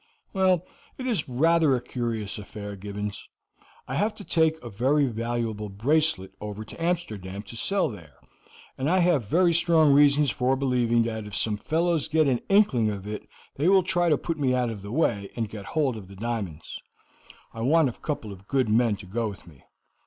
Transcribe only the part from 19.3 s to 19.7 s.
me."